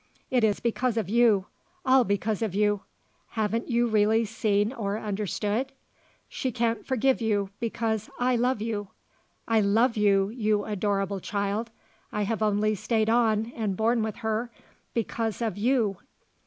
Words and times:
It 0.31 0.43
is 0.43 0.59
because 0.59 0.97
of 0.97 1.09
you; 1.09 1.45
all 1.85 2.03
because 2.03 2.41
of 2.41 2.55
you. 2.55 2.81
Haven't 3.37 3.69
you 3.69 3.85
really 3.85 4.25
seen 4.25 4.73
or 4.73 4.97
understood? 4.97 5.71
She 6.27 6.51
can't 6.51 6.83
forgive 6.83 7.21
you 7.21 7.51
because 7.59 8.09
I 8.17 8.35
love 8.35 8.63
you. 8.63 8.87
I 9.47 9.61
love 9.61 9.97
you, 9.97 10.29
you 10.29 10.65
adorable 10.65 11.19
child. 11.19 11.69
I 12.11 12.23
have 12.23 12.41
only 12.41 12.73
stayed 12.73 13.11
on 13.11 13.53
and 13.55 13.77
borne 13.77 14.01
with 14.01 14.15
her 14.25 14.49
because 14.95 15.39
of 15.39 15.55
you!" 15.55 15.97